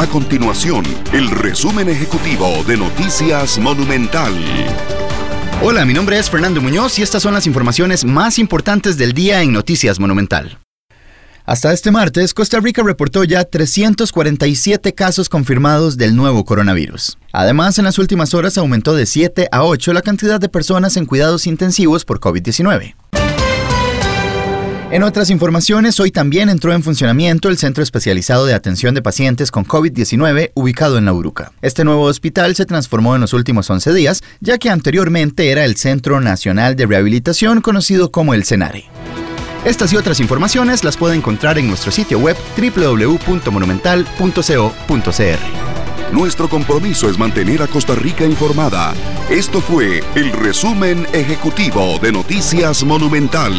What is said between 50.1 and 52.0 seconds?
el resumen ejecutivo